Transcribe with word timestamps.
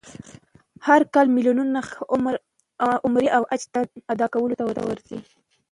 هر 0.87 1.01
کال 1.13 1.27
میلیونونه 1.35 1.79
خلک 1.89 2.01
عمره 3.05 3.25
او 3.37 3.43
حج 3.51 3.63
ادا 4.13 4.27
کولو 4.33 4.55
ته 4.59 4.63
ورځي. 4.89 5.17